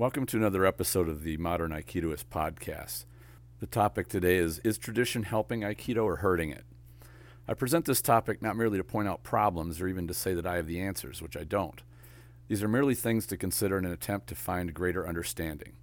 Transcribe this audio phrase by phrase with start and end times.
[0.00, 3.04] Welcome to another episode of the Modern Aikidoist podcast.
[3.58, 6.64] The topic today is Is tradition helping Aikido or hurting it?
[7.46, 10.46] I present this topic not merely to point out problems or even to say that
[10.46, 11.82] I have the answers, which I don't.
[12.48, 15.74] These are merely things to consider in an attempt to find greater understanding.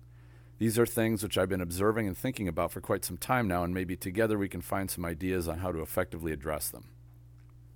[0.58, 3.64] These are things which I've been observing and thinking about for quite some time now,
[3.64, 6.86] and maybe together we can find some ideas on how to effectively address them.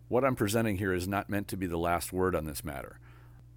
[0.08, 3.00] What I'm presenting here is not meant to be the last word on this matter.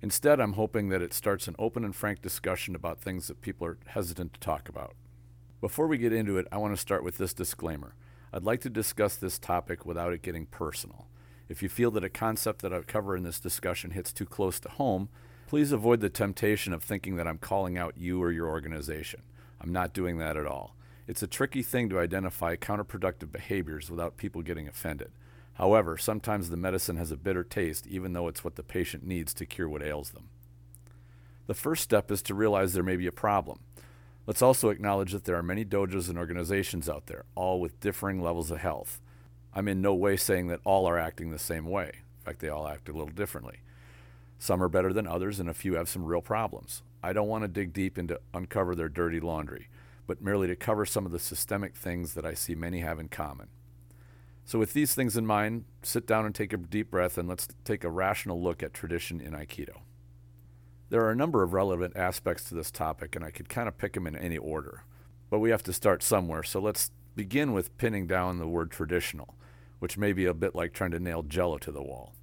[0.04, 3.66] Instead, I'm hoping that it starts an open and frank discussion about things that people
[3.66, 4.94] are hesitant to talk about.
[5.62, 7.94] Before we get into it, I want to start with this disclaimer.
[8.30, 11.06] I'd like to discuss this topic without it getting personal.
[11.48, 14.60] If you feel that a concept that I cover in this discussion hits too close
[14.60, 15.08] to home,
[15.46, 19.22] please avoid the temptation of thinking that I'm calling out you or your organization.
[19.58, 20.76] I'm not doing that at all.
[21.08, 25.12] It's a tricky thing to identify counterproductive behaviors without people getting offended.
[25.54, 29.32] However, sometimes the medicine has a bitter taste, even though it's what the patient needs
[29.34, 30.28] to cure what ails them.
[31.46, 33.60] The first step is to realize there may be a problem.
[34.26, 38.22] Let's also acknowledge that there are many dojos and organizations out there, all with differing
[38.22, 39.00] levels of health.
[39.52, 41.92] I'm in no way saying that all are acting the same way.
[41.94, 43.58] In fact, they all act a little differently.
[44.38, 46.82] Some are better than others, and a few have some real problems.
[47.02, 49.68] I don't want to dig deep into uncover their dirty laundry,
[50.06, 53.08] but merely to cover some of the systemic things that I see many have in
[53.08, 53.48] common.
[54.46, 57.48] So, with these things in mind, sit down and take a deep breath and let's
[57.64, 59.80] take a rational look at tradition in Aikido.
[60.90, 63.78] There are a number of relevant aspects to this topic, and I could kind of
[63.78, 64.84] pick them in any order.
[65.30, 69.34] But we have to start somewhere, so let's begin with pinning down the word traditional,
[69.78, 72.14] which may be a bit like trying to nail jello to the wall.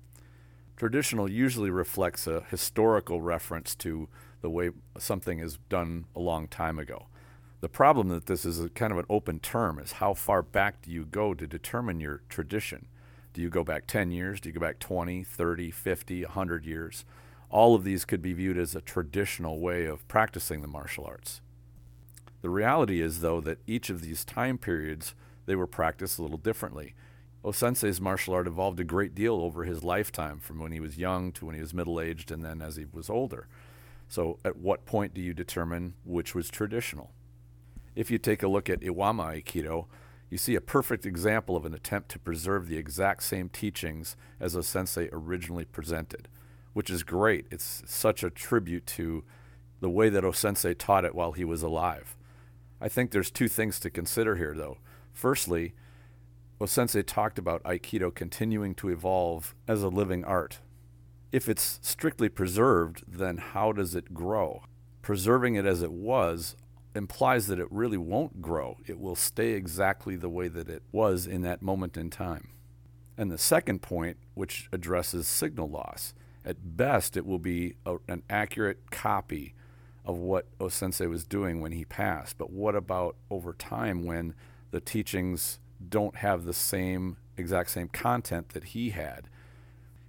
[0.77, 4.09] Traditional usually reflects a historical reference to
[4.41, 7.07] the way something is done a long time ago.
[7.61, 10.89] The problem that this is kind of an open term is how far back do
[10.89, 12.87] you go to determine your tradition?
[13.33, 14.41] Do you go back 10 years?
[14.41, 17.05] Do you go back 20, 30, 50, 100 years?
[17.51, 21.41] All of these could be viewed as a traditional way of practicing the martial arts.
[22.41, 25.13] The reality is, though, that each of these time periods
[25.45, 26.95] they were practiced a little differently.
[27.43, 31.31] O-sensei's martial art evolved a great deal over his lifetime, from when he was young
[31.33, 33.47] to when he was middle-aged, and then as he was older.
[34.07, 37.11] So, at what point do you determine which was traditional?
[37.95, 39.87] If you take a look at Iwama Aikido,
[40.29, 44.55] you see a perfect example of an attempt to preserve the exact same teachings as
[44.55, 46.29] O-sensei originally presented,
[46.73, 47.47] which is great.
[47.51, 49.25] It's such a tribute to
[49.81, 52.15] the way that O-sensei taught it while he was alive.
[52.79, 54.77] I think there's two things to consider here, though.
[55.11, 55.73] Firstly,
[56.61, 60.59] O-sensei talked about Aikido continuing to evolve as a living art.
[61.31, 64.63] If it's strictly preserved, then how does it grow?
[65.01, 66.55] Preserving it as it was
[66.93, 68.77] implies that it really won't grow.
[68.85, 72.49] It will stay exactly the way that it was in that moment in time.
[73.17, 76.13] And the second point, which addresses signal loss,
[76.43, 79.53] at best it will be a, an accurate copy
[80.03, 82.37] of what O-sensei was doing when he passed.
[82.37, 84.33] But what about over time when
[84.71, 89.29] the teachings don't have the same exact same content that he had?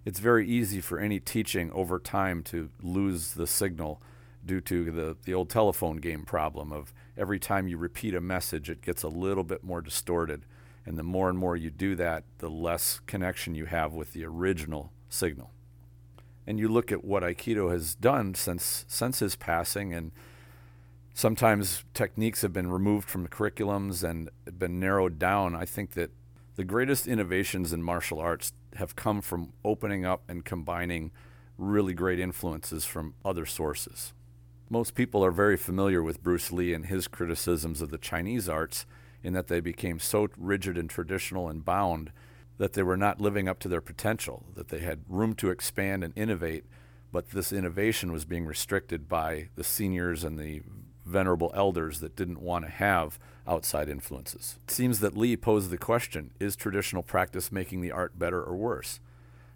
[0.05, 4.03] It's very easy for any teaching over time to lose the signal
[4.45, 8.69] due to the, the old telephone game problem of every time you repeat a message,
[8.69, 10.45] it gets a little bit more distorted.
[10.85, 14.25] And the more and more you do that, the less connection you have with the
[14.25, 15.53] original signal.
[16.47, 20.11] And you look at what Aikido has done since, since his passing, and
[21.15, 24.29] sometimes techniques have been removed from the curriculums and
[24.59, 25.55] been narrowed down.
[25.55, 26.11] I think that
[26.57, 31.13] the greatest innovations in martial arts have come from opening up and combining
[31.57, 34.13] really great influences from other sources.
[34.73, 38.87] Most people are very familiar with Bruce Lee and his criticisms of the Chinese arts
[39.23, 42.11] in that they became so rigid and traditional and bound
[42.57, 46.03] that they were not living up to their potential, that they had room to expand
[46.03, 46.65] and innovate,
[47.13, 50.63] but this innovation was being restricted by the seniors and the
[51.05, 54.59] venerable elders that didn't want to have outside influences.
[54.65, 58.57] It seems that Lee posed the question is traditional practice making the art better or
[58.57, 59.01] worse?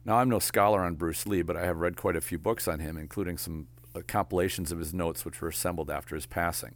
[0.04, 2.68] Now, I'm no scholar on Bruce Lee, but I have read quite a few books
[2.68, 3.66] on him, including some
[4.02, 6.74] compilations of his notes, which were assembled after his passing.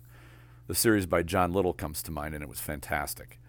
[0.67, 3.40] The series by John Little comes to mind, and it was fantastic.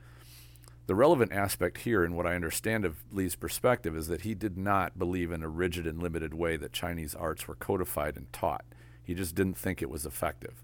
[0.87, 4.57] The relevant aspect here, in what I understand of Lee's perspective, is that he did
[4.57, 8.65] not believe in a rigid and limited way that Chinese arts were codified and taught.
[9.03, 10.63] He just didn't think it was effective.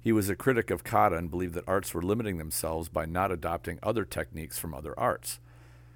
[0.00, 3.30] He was a critic of kata and believed that arts were limiting themselves by not
[3.30, 5.38] adopting other techniques from other arts,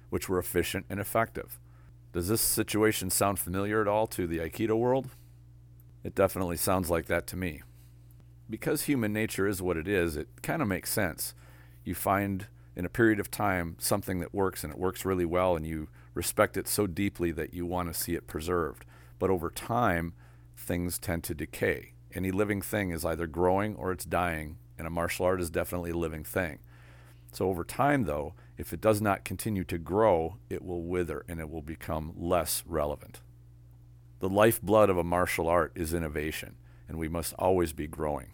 [0.09, 1.59] which were efficient and effective.
[2.13, 5.09] Does this situation sound familiar at all to the Aikido world?
[6.07, 7.63] It definitely sounds like that to me.
[8.49, 11.35] Because human nature is what it is, it kind of makes sense.
[11.83, 15.57] You find in a period of time something that works and it works really well,
[15.57, 18.85] and you respect it so deeply that you want to see it preserved.
[19.19, 20.13] But over time,
[20.55, 21.91] things tend to decay.
[22.13, 25.91] Any living thing is either growing or it's dying, and a martial art is definitely
[25.91, 26.59] a living thing.
[27.33, 31.41] So over time, though, if it does not continue to grow, it will wither and
[31.41, 33.19] it will become less relevant.
[34.19, 36.55] The lifeblood of a martial art is innovation,
[36.87, 38.31] and we must always be growing.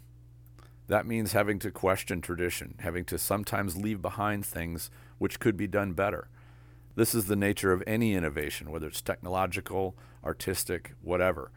[0.88, 5.68] That means having to question tradition, having to sometimes leave behind things which could be
[5.68, 6.30] done better.
[6.96, 11.52] This is the nature of any innovation, whether it's technological, artistic, whatever.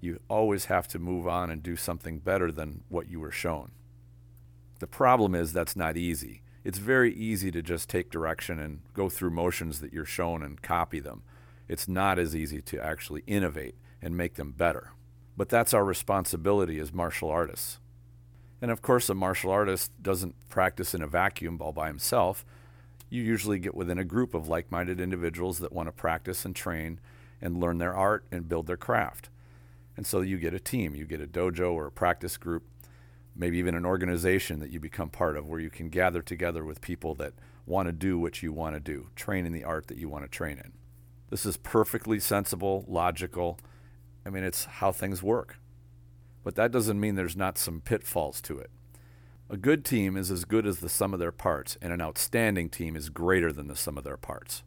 [0.00, 3.70] You always have to move on and do something better than what you were shown.
[4.78, 6.42] The problem is that's not easy.
[6.64, 10.60] It's very easy to just take direction and go through motions that you're shown and
[10.60, 11.22] copy them
[11.70, 14.90] it's not as easy to actually innovate and make them better.
[15.36, 17.78] But that's our responsibility as martial artists.
[18.60, 22.44] And of course, a martial artist doesn't practice in a vacuum all by himself.
[23.08, 26.56] You usually get within a group of like minded individuals that want to practice and
[26.56, 26.98] train
[27.40, 29.30] and learn their art and build their craft.
[29.96, 32.64] And so you get a team, you get a dojo or a practice group,
[33.36, 36.80] maybe even an organization that you become part of where you can gather together with
[36.80, 37.34] people that
[37.64, 40.24] want to do what you want to do, train in the art that you want
[40.24, 40.72] to train in.
[41.30, 43.58] This is perfectly sensible, logical.
[44.26, 45.58] I mean, it's how things work.
[46.42, 48.70] But that doesn't mean there's not some pitfalls to it.
[49.48, 52.68] A good team is as good as the sum of their parts, and an outstanding
[52.68, 54.62] team is greater than the sum of their parts.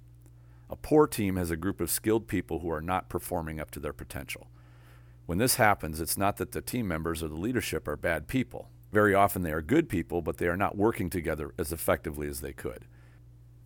[0.69, 3.79] A poor team has a group of skilled people who are not performing up to
[3.79, 4.47] their potential.
[5.25, 8.69] When this happens, it's not that the team members or the leadership are bad people.
[8.91, 12.41] Very often they are good people, but they are not working together as effectively as
[12.41, 12.85] they could.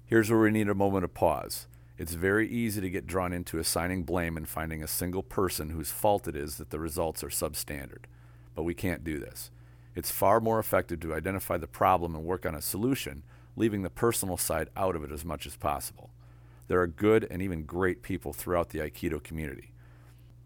[0.05, 1.67] Here's where we need a moment of pause.
[1.97, 5.89] It's very easy to get drawn into assigning blame and finding a single person whose
[5.89, 8.05] fault it is that the results are substandard.
[8.53, 9.49] But we can't do this.
[9.95, 13.23] It's far more effective to identify the problem and work on a solution,
[13.55, 16.11] leaving the personal side out of it as much as possible.
[16.67, 19.71] There are good and even great people throughout the Aikido community.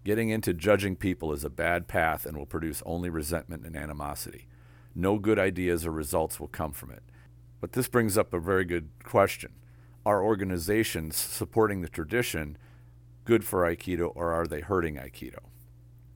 [0.06, 4.48] Getting into judging people is a bad path and will produce only resentment and animosity.
[4.96, 7.04] No good ideas or results will come from it.
[7.60, 9.52] But this brings up a very good question
[10.06, 12.58] are organizations supporting the tradition
[13.26, 15.40] good for Aikido or are they hurting Aikido?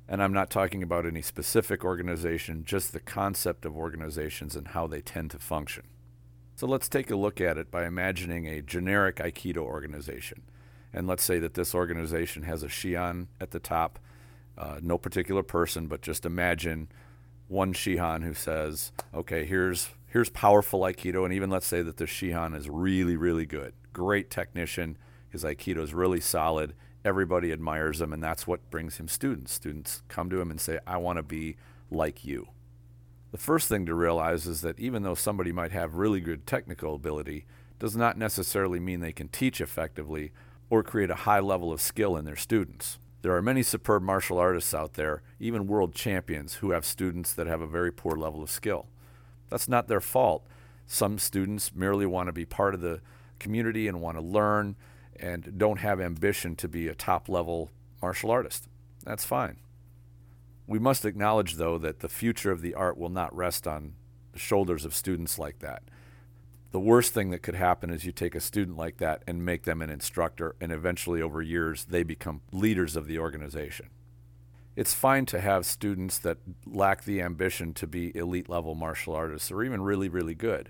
[0.07, 4.87] And I'm not talking about any specific organization, just the concept of organizations and how
[4.87, 5.83] they tend to function.
[6.55, 10.43] So let's take a look at it by imagining a generic Aikido organization.
[10.93, 13.99] And let's say that this organization has a Shihan at the top,
[14.57, 16.87] uh, no particular person, but just imagine
[17.47, 22.05] one Shihan who says, okay, here's here's powerful Aikido, and even let's say that the
[22.05, 24.97] Shihan is really, really good, great technician.
[25.27, 26.73] His Aikido is really solid.
[27.03, 29.51] Everybody admires him, and that's what brings him students.
[29.51, 31.57] Students come to him and say, I want to be
[31.91, 32.47] like you.
[33.33, 36.95] The first thing to realize is that even though somebody might have really good technical
[36.95, 37.45] ability,
[37.77, 40.31] does not necessarily mean they can teach effectively
[40.69, 42.99] or create a high level of skill in their students.
[43.21, 47.47] There are many superb martial artists out there, even world champions, who have students that
[47.47, 48.87] have a very poor level of skill.
[49.49, 50.45] That's not their fault.
[50.87, 53.01] Some students merely want to be part of the
[53.39, 54.75] community and want to learn
[55.19, 57.71] and don't have ambition to be a top level
[58.01, 58.67] martial artist.
[59.03, 59.57] That's fine.
[60.67, 63.93] We must acknowledge, though, that the future of the art will not rest on
[64.33, 65.83] the shoulders of students like that.
[66.71, 69.63] The worst thing that could happen is you take a student like that and make
[69.63, 73.89] them an instructor, and eventually, over years, they become leaders of the organization
[74.75, 79.51] it's fine to have students that lack the ambition to be elite level martial artists
[79.51, 80.69] or even really, really good.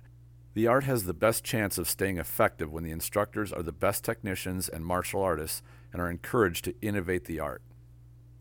[0.54, 4.06] The art has the best chance of staying effective when the instructors are the best
[4.06, 7.62] technicians and martial artists and are encouraged to innovate the art.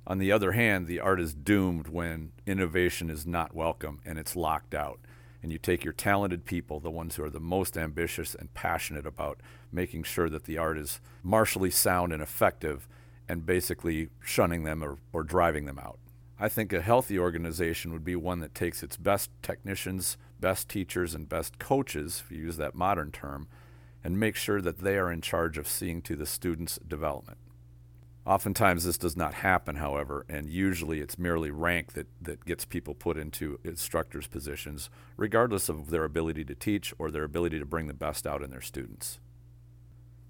[0.07, 4.37] On the other hand, the art is doomed when innovation is not welcome and it's
[4.37, 5.01] locked out.
[5.43, 9.07] And you take your talented people, the ones who are the most ambitious and passionate
[9.07, 9.41] about
[9.73, 12.87] making sure that the art is martially sound and effective,
[13.29, 15.99] and basically shunning them or, or driving them out.
[16.39, 21.15] I think a healthy organization would be one that takes its best technicians, best teachers,
[21.15, 23.49] and best coaches, if you use that modern term,
[24.03, 27.39] and make sure that they are in charge of seeing to the students' development.
[28.27, 32.95] Oftentimes, this does not happen, however, and usually it's merely rank that, that gets people
[32.95, 37.87] put into instructors' positions, regardless of their ability to teach or their ability to bring
[37.87, 39.21] the best out in their students.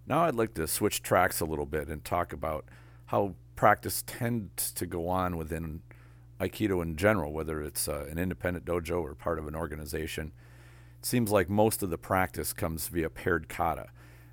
[0.07, 2.67] Now, I'd like to switch tracks a little bit and talk about
[3.06, 5.82] how practice tends to go on within
[6.40, 10.32] Aikido in general, whether it's uh, an independent dojo or part of an organization.
[10.99, 13.88] It seems like most of the practice comes via paired kata.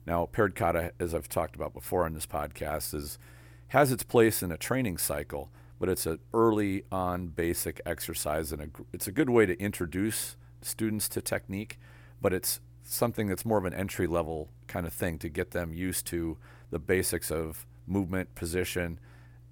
[0.05, 3.19] Now, paired kata, as I've talked about before on this podcast, is
[3.69, 5.49] has its place in a training cycle,
[5.79, 10.35] but it's an early on basic exercise, and a, it's a good way to introduce
[10.61, 11.79] students to technique,
[12.21, 15.73] but it's something that's more of an entry level kind of thing to get them
[15.73, 16.37] used to
[16.69, 19.00] the basics of movement, position,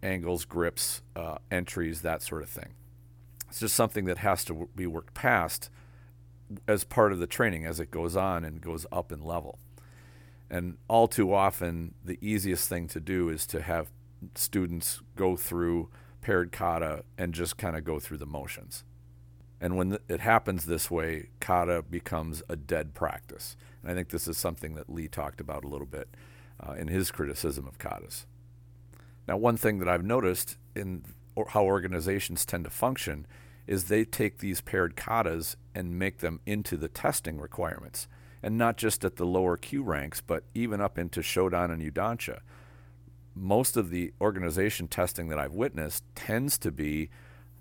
[0.02, 2.74] angles, grips, uh, entries, that sort of thing.
[3.50, 5.70] It's just something that has to w- be worked past
[6.68, 9.60] as part of the training as it goes on and goes up in level.
[10.50, 13.92] And all too often, the easiest thing to do is to have
[14.36, 15.90] students go through
[16.22, 18.84] paired kata and just kind of go through the motions.
[19.62, 23.56] And when th- it happens this way, kata becomes a dead practice.
[23.82, 26.10] And I think this is something that Lee talked about a little bit
[26.60, 28.26] uh, in his criticism of katas.
[29.28, 33.26] Now, one thing that I've noticed in or how organizations tend to function
[33.68, 38.08] is they take these paired katas and make them into the testing requirements.
[38.42, 42.40] And not just at the lower kyu ranks, but even up into Shodan and Yudansha.
[43.36, 47.10] Most of the organization testing that I've witnessed tends to be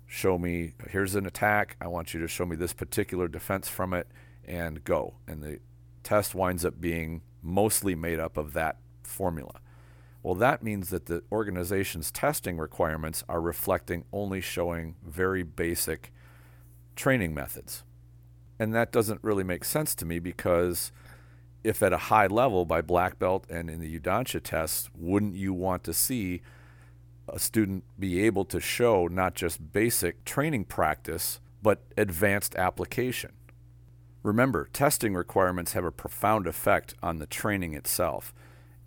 [0.07, 3.93] show me, here's an attack, I want you to show me this particular defense from
[3.93, 4.07] it,
[4.43, 5.15] and go.
[5.27, 5.59] And the
[6.01, 8.77] test winds up being mostly made up of that
[9.09, 9.59] formula.
[10.21, 16.11] Well, that means that the organization's testing requirements are reflecting only showing very basic
[16.95, 17.83] training methods.
[18.59, 20.91] And that doesn't really make sense to me because
[21.63, 25.53] if at a high level by black belt and in the Yudansha tests, wouldn't you
[25.53, 26.41] want to see
[27.27, 33.31] a student be able to show not just basic training practice, but advanced application?
[34.21, 38.33] Remember, testing requirements have a profound effect on the training itself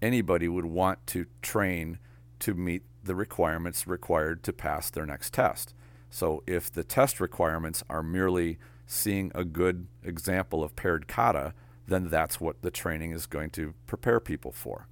[0.03, 1.99] anybody would want to train
[2.41, 5.75] to meet the requirements required to pass their next test.
[6.11, 11.55] So if the test requirements are merely seeing a good example of paired kata,
[11.87, 14.89] then that's what the training is going to prepare people for.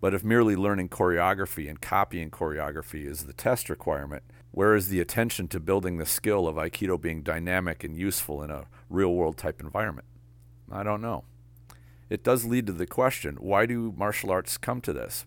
[0.00, 5.00] But if merely learning choreography and copying choreography is the test requirement, where is the
[5.00, 9.36] attention to building the skill of Aikido being dynamic and useful in a real world
[9.36, 10.06] type environment?
[10.70, 11.24] I don't know
[12.10, 15.24] it does lead to the question why do martial arts come to this?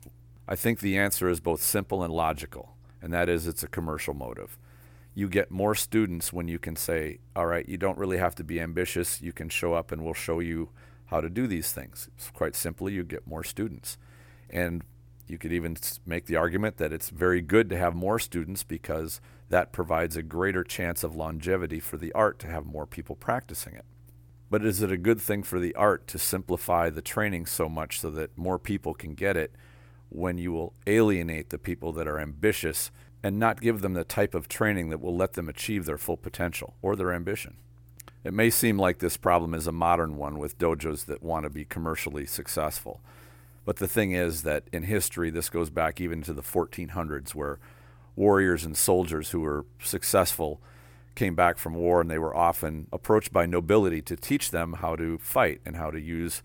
[0.48, 4.14] I think the answer is both simple and logical, and that is it's a commercial
[4.14, 4.58] motive.
[5.16, 8.44] You get more students when you can say, all right, you don't really have to
[8.44, 9.22] be ambitious.
[9.22, 10.70] You can show up and we'll show you
[11.06, 12.10] how to do these things.
[12.34, 13.98] Quite simply, you get more students.
[14.50, 14.84] And
[15.28, 19.22] you could even make the argument that it's very good to have more students because
[19.50, 23.76] that provides a greater chance of longevity for the art to have more people practicing
[23.76, 23.86] it.
[24.54, 28.00] But is it a good thing for the art to simplify the training so much
[28.00, 29.52] so that more people can get it
[30.10, 32.92] when you will alienate the people that are ambitious
[33.24, 36.18] and not give them the type of training that will let them achieve their full
[36.18, 37.56] potential or their ambition?
[38.24, 41.50] It may seem like this problem is a modern one with dojos that want to
[41.50, 43.02] be commercially successful.
[43.66, 47.58] But the thing is that in history, this goes back even to the 1400s, where
[48.16, 50.62] warriors and soldiers who were successful
[51.16, 54.96] came back from war and they were often approached by nobility to teach them how
[54.96, 56.42] to fight and how to use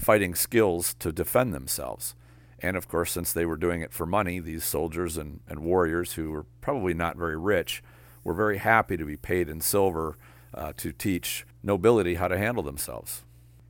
[0.00, 2.14] fighting skills to defend themselves.
[2.60, 6.14] And of course, since they were doing it for money, these soldiers and, and warriors
[6.14, 7.82] who were probably not very rich
[8.24, 10.16] were very happy to be paid in silver
[10.54, 13.24] uh, to teach nobility how to handle themselves.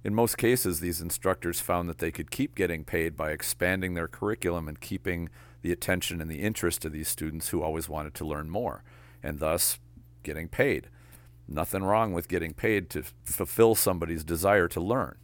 [0.04, 4.08] In most cases, these instructors found that they could keep getting paid by expanding their
[4.08, 5.28] curriculum and keeping
[5.60, 8.84] the attention and the interest of these students who always wanted to learn more,
[9.22, 9.78] and thus
[10.22, 10.88] getting paid.
[11.46, 15.16] Nothing wrong with getting paid to fulfill somebody's desire to learn.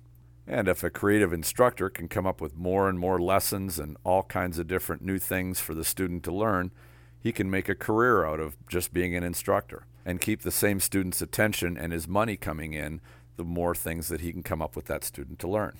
[0.46, 4.22] And if a creative instructor can come up with more and more lessons and all
[4.22, 6.70] kinds of different new things for the student to learn,
[7.18, 10.80] he can make a career out of just being an instructor and keep the same
[10.80, 13.00] student's attention and his money coming in
[13.36, 15.76] the more things that he can come up with that student to learn.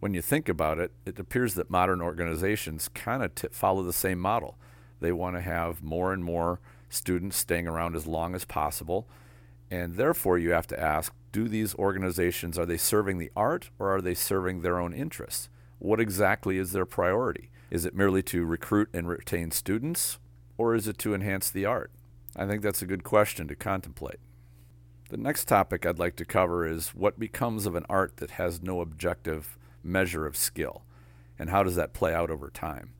[0.00, 3.92] When you think about it, it appears that modern organizations kind of t- follow the
[3.92, 4.58] same model.
[5.00, 9.08] They want to have more and more students staying around as long as possible.
[9.70, 13.94] And therefore, you have to ask do these organizations, are they serving the art or
[13.94, 15.48] are they serving their own interests?
[15.78, 17.50] What exactly is their priority?
[17.70, 20.18] Is it merely to recruit and retain students
[20.56, 21.92] or is it to enhance the art?
[22.34, 24.20] I think that's a good question to contemplate.
[25.10, 28.62] The next topic I'd like to cover is what becomes of an art that has
[28.62, 30.82] no objective measure of skill,
[31.38, 32.92] and how does that play out over time?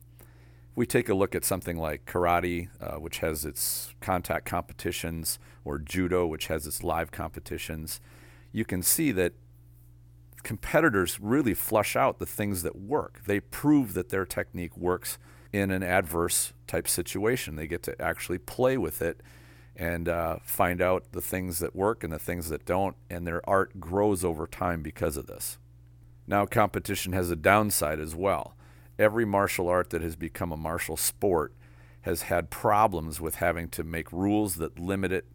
[0.75, 5.77] We take a look at something like karate, uh, which has its contact competitions, or
[5.77, 7.99] judo, which has its live competitions,
[8.51, 9.33] you can see that
[10.43, 13.21] competitors really flush out the things that work.
[13.25, 15.17] They prove that their technique works
[15.51, 17.55] in an adverse type situation.
[17.55, 19.21] They get to actually play with it
[19.75, 23.47] and uh, find out the things that work and the things that don't, and their
[23.49, 25.57] art grows over time because of this.
[26.27, 28.55] Now, competition has a downside as well
[28.99, 31.53] every martial art that has become a martial sport
[32.01, 35.25] has had problems with having to make rules that limit it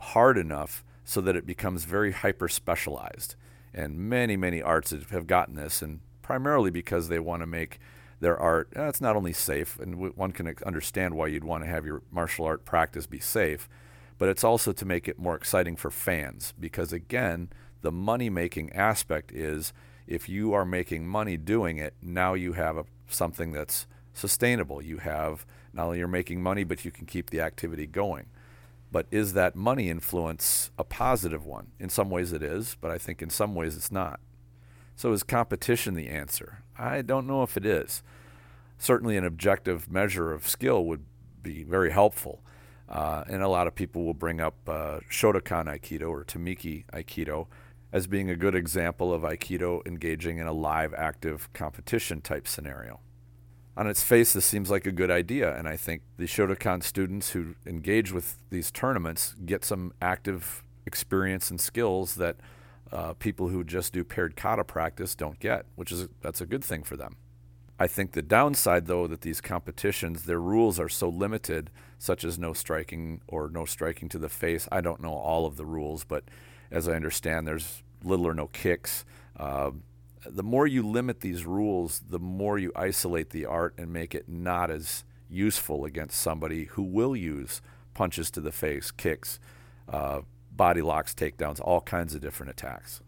[0.00, 3.34] hard enough so that it becomes very hyper specialized.
[3.74, 7.78] And many, many arts have gotten this, and primarily because they want to make
[8.20, 11.70] their art, uh, it's not only safe, and one can understand why you'd want to
[11.70, 13.68] have your martial art practice be safe,
[14.18, 17.48] but it's also to make it more exciting for fans because, again,
[17.80, 19.72] the money making aspect is
[20.06, 24.82] if you are making money doing it, now you have a, something that's sustainable.
[24.82, 28.26] You have not only you're making money, but you can keep the activity going.
[28.90, 31.68] But is that money influence a positive one?
[31.80, 34.20] In some ways it is, but I think in some ways it's not.
[34.96, 36.62] So is competition the answer?
[36.78, 38.02] I don't know if it is.
[38.78, 41.04] Certainly, an objective measure of skill would
[41.42, 42.42] be very helpful.
[42.88, 47.46] Uh, and a lot of people will bring up uh, Shodokan Aikido or Tomiki Aikido
[47.92, 53.00] as being a good example of Aikido engaging in a live, active competition type scenario
[53.76, 55.56] on its face, this seems like a good idea.
[55.56, 61.50] And I think the Shodokan students who engage with these tournaments get some active experience
[61.50, 62.36] and skills that
[62.90, 66.62] uh, people who just do paired kata practice don't get, which is that's a good
[66.62, 67.16] thing for them.
[67.78, 72.38] I think the downside, though, that these competitions, their rules are so limited, such as
[72.38, 74.68] no striking or no striking to the face.
[74.70, 76.24] I don't know all of the rules, but
[76.72, 79.04] as I understand, there's little or no kicks.
[79.36, 79.70] Uh,
[80.24, 84.28] the more you limit these rules, the more you isolate the art and make it
[84.28, 87.60] not as useful against somebody who will use
[87.94, 89.38] punches to the face, kicks,
[89.88, 93.00] uh, body locks, takedowns, all kinds of different attacks.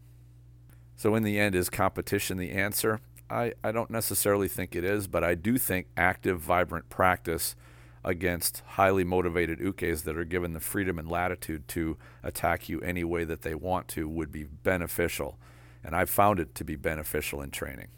[0.97, 3.01] So, in the end, is competition the answer?
[3.31, 7.57] I, I don't necessarily think it is, but I do think active, vibrant practice
[8.05, 13.05] against highly motivated ukes that are given the freedom and latitude to attack you any
[13.05, 15.39] way that they want to would be beneficial
[15.85, 17.89] and I've found it to be beneficial in training.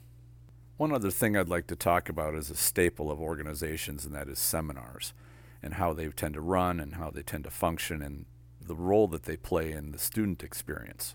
[0.76, 4.28] One other thing I'd like to talk about is a staple of organizations, and that
[4.28, 5.14] is seminars
[5.62, 8.26] and how they tend to run and how they tend to function and
[8.60, 11.14] the role that they play in the student experience.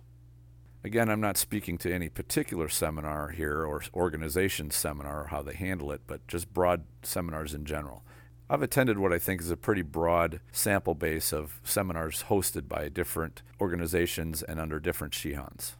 [0.83, 5.53] Again, I'm not speaking to any particular seminar here or organization seminar or how they
[5.53, 8.03] handle it, but just broad seminars in general.
[8.51, 12.89] I've attended what I think is a pretty broad sample base of seminars hosted by
[12.89, 15.75] different organizations and under different shihans.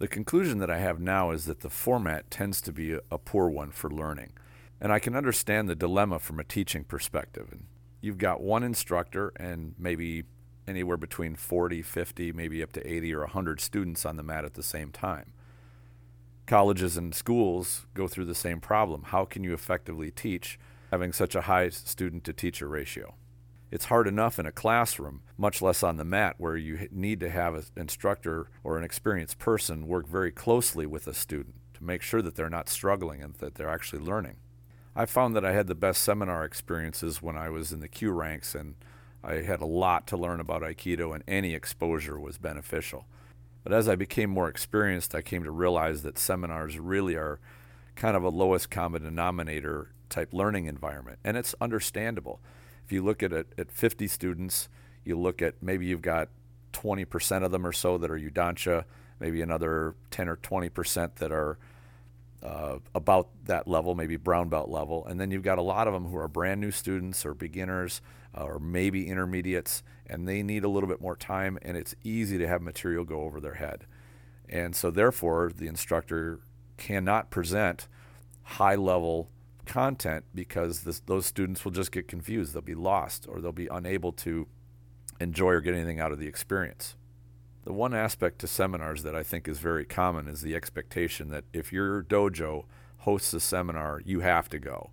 [0.00, 3.48] The conclusion that I have now is that the format tends to be a, poor
[3.48, 4.32] one for learning.
[4.80, 7.50] And I can understand the dilemma from a teaching perspective.
[7.52, 7.66] And
[8.00, 10.24] you've got one instructor and maybe
[10.66, 14.54] anywhere between 40, 50, maybe up to 80 or 100 students on the mat at
[14.54, 15.34] the same time.
[16.48, 19.04] Colleges and schools go through the same problem.
[19.04, 20.58] How can you effectively teach
[20.90, 23.14] having such a high student to teacher ratio?
[23.70, 27.28] it's hard enough in a classroom, much less on the mat, where you need to
[27.28, 32.02] have an instructor or an experienced person work very closely with a student to make
[32.02, 34.36] sure that they're not struggling and that they're actually learning.
[34.96, 38.10] I found that I had the best seminar experiences when I was in the kyu
[38.10, 38.74] ranks, and
[39.22, 43.06] I had a lot to learn about Aikido, and any exposure was beneficial.
[43.64, 47.38] But as I became more experienced, I came to realize that seminars really are
[47.96, 52.40] kind of a lowest common denominator type learning environment, and it's understandable
[52.88, 54.70] if you look at it at 50 students,
[55.04, 56.30] you look at maybe you've got
[56.72, 58.84] 20% of them or so that are Yudansha,
[59.20, 61.58] maybe another 10 or 20% that are
[62.42, 65.92] uh, about that level, maybe brown belt level, and then you've got a lot of
[65.92, 68.00] them who are brand new students or beginners
[68.34, 72.38] uh, or maybe intermediates, and they need a little bit more time, and it's easy
[72.38, 73.84] to have material go over their head.
[74.48, 76.40] And so, therefore, the instructor
[76.78, 77.86] cannot present
[78.44, 79.28] high level
[79.68, 82.54] content because this, those students will just get confused.
[82.54, 84.48] They'll be lost or they'll be unable to
[85.20, 86.96] enjoy or get anything out of the experience.
[87.64, 91.44] The one aspect to seminars that I think is very common is the expectation that
[91.52, 92.64] if your dojo
[92.98, 94.90] hosts a seminar, you have to go.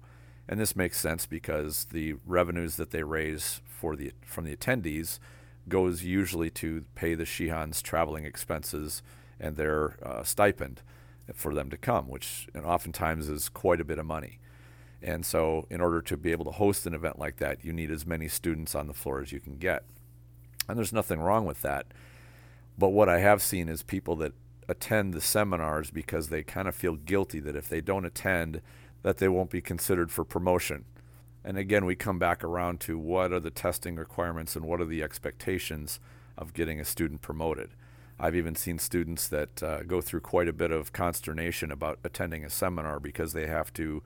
[0.48, 5.20] And this makes sense because the revenues that they raise for the from the attendees
[5.68, 9.02] goes usually to pay the Shihan's traveling expenses
[9.40, 10.82] and their uh, stipend
[11.34, 14.40] for them to come, which and oftentimes is quite a bit of money.
[15.06, 17.92] And so, in order to be able to host an event like that, you need
[17.92, 19.84] as many students on the floor as you can get.
[20.68, 21.86] And there's nothing wrong with that.
[22.76, 24.34] But what I have seen is people that
[24.68, 28.62] attend the seminars because they kind of feel guilty that if they don't attend,
[29.04, 30.86] that they won't be considered for promotion.
[31.44, 34.86] And again, we come back around to what are the testing requirements and what are
[34.86, 36.00] the expectations
[36.36, 37.70] of getting a student promoted.
[38.20, 42.44] I've even seen students that uh, go through quite a bit of consternation about attending
[42.44, 44.02] a seminar because they have to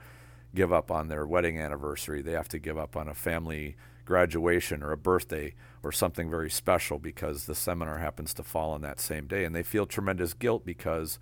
[0.55, 2.21] give up on their wedding anniversary.
[2.21, 6.49] They have to give up on a family graduation or a birthday or something very
[6.49, 9.45] special because the seminar happens to fall on that same day.
[9.45, 11.19] And they feel tremendous guilt because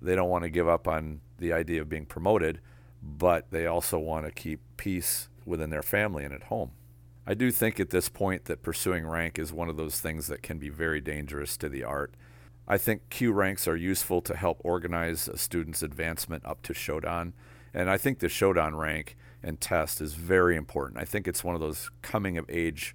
[0.00, 2.60] they don't want to give up on the idea of being promoted,
[3.02, 6.72] but they also want to keep peace within their family and at home.
[7.26, 10.42] I do think at this point that pursuing rank is one of those things that
[10.42, 12.14] can be very dangerous to the art.
[12.66, 17.32] I think kyu ranks are useful to help organize a student's advancement up to Shodan
[17.74, 21.00] and I think the Shodan rank and test is very important.
[21.00, 22.94] I think it's one of those coming of age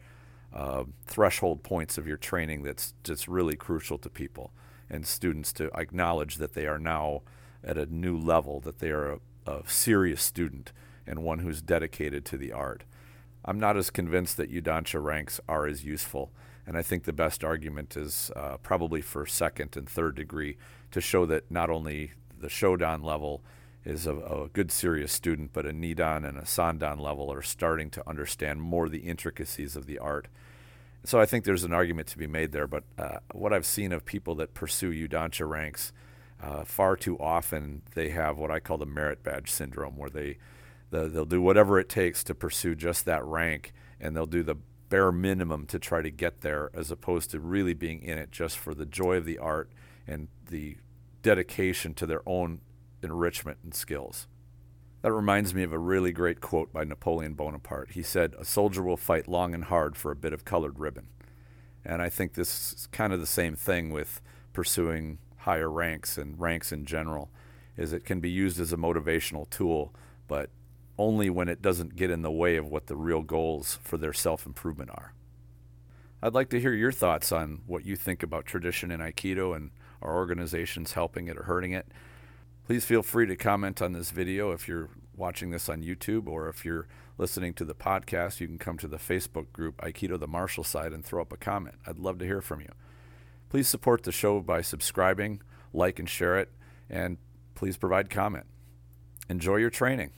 [0.53, 4.51] uh, threshold points of your training that's just really crucial to people
[4.89, 7.21] and students to acknowledge that they are now
[7.63, 10.71] at a new level, that they are a, a serious student
[11.05, 12.83] and one who's dedicated to the art.
[13.45, 16.31] I'm not as convinced that Yudansha ranks are as useful,
[16.65, 20.57] and I think the best argument is uh, probably for second and third degree
[20.91, 23.43] to show that not only the Shodan level
[23.85, 27.89] is a, a, good serious student, but a Nidan and a Sandan level are starting
[27.91, 30.27] to understand more the intricacies of the art.
[31.05, 32.67] So I think there's an argument to be made there.
[32.67, 35.93] But uh, what I've seen of people that pursue Yudansha ranks,
[36.41, 40.37] uh, far too often they have what I call the merit badge syndrome, where they
[40.89, 44.55] the, they'll do whatever it takes to pursue just that rank, and they'll do the
[44.89, 48.57] bare minimum to try to get there, as opposed to really being in it just
[48.57, 49.69] for the joy of the art
[50.07, 50.77] and the
[51.21, 52.59] dedication to their own
[53.03, 54.27] enrichment and skills.
[55.01, 57.91] That reminds me of a really great quote by Napoleon Bonaparte.
[57.91, 61.07] He said, A soldier will fight long and hard for a bit of colored ribbon.
[61.85, 66.39] And I think this is kind of the same thing with pursuing higher ranks and
[66.39, 67.31] ranks in general,
[67.77, 69.93] is it can be used as a motivational tool,
[70.27, 70.49] but
[70.97, 74.11] only when it doesn't get in the way of what the real goals for their
[74.11, 75.13] self-improvement are.
[76.21, 79.71] I'd like to hear your thoughts on what you think about tradition in Aikido and
[80.01, 81.87] our organizations helping it or hurting it.
[82.69, 86.47] Please feel free to comment on this video if you're watching this on YouTube or
[86.47, 90.27] if you're listening to the podcast, you can come to the Facebook group Aikido the
[90.27, 91.77] Martial Side and throw up a comment.
[91.87, 92.69] I'd love to hear from you.
[93.49, 95.41] Please support the show by subscribing,
[95.73, 96.51] like and share it,
[96.91, 97.17] and
[97.55, 98.45] please provide comment.
[99.27, 100.11] Enjoy your training.